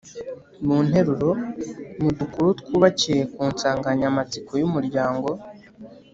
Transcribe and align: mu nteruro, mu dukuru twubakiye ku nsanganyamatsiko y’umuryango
mu 0.65 0.77
nteruro, 0.87 1.29
mu 2.01 2.09
dukuru 2.19 2.47
twubakiye 2.59 3.21
ku 3.33 3.41
nsanganyamatsiko 3.53 4.51
y’umuryango 4.61 5.29